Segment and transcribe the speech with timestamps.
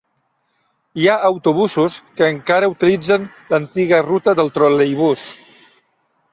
[1.01, 5.31] Hi ha autobusos que encara utilitzen l'antiga ruta del troleibús.